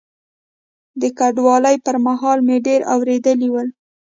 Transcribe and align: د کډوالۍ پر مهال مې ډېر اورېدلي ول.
د 1.01 1.03
کډوالۍ 1.17 1.77
پر 1.85 1.95
مهال 2.07 2.39
مې 2.47 2.57
ډېر 2.67 2.81
اورېدلي 2.93 3.49
ول. 3.51 3.67